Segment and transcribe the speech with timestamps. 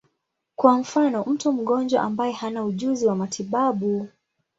[0.55, 4.07] Kwa mfano, mtu mgonjwa ambaye hana ujuzi wa matibabu.